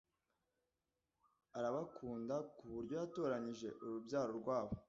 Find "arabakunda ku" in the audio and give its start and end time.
1.57-2.63